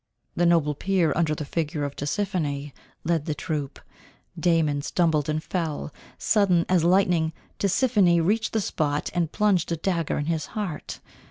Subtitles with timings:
[0.35, 2.71] The noble peer under the figure of Tisiphone,
[3.03, 3.79] led the troop.
[4.35, 5.93] Damon stumbled and fell.
[6.17, 10.99] Sudden as lightning Tisiphone reached the spot, and plunged a dagger in his heart.